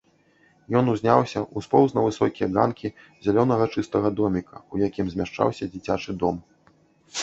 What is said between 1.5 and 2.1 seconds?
успоўз на